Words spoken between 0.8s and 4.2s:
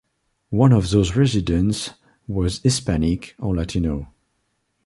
those residents was Hispanic or Latino.